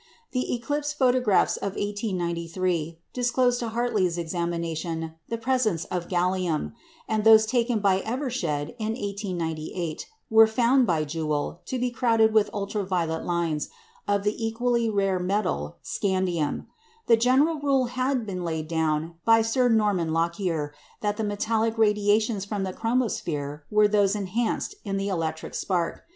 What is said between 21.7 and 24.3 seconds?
radiations from the chromosphere are those